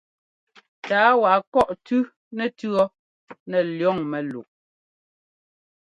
Tǎa 0.87 1.11
wa 1.21 1.31
kɔ̂ʼ 1.53 1.69
tʉ́ 1.85 2.01
nɛtʉ̈ 2.37 2.71
nɛ 3.49 3.57
liɔŋ 3.77 3.97
mɛ́luʼ. 4.11 4.47